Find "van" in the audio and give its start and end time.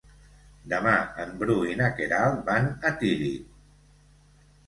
2.49-2.71